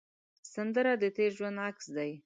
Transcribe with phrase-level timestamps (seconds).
[0.53, 2.11] سندره د تېر ژوند عکس دی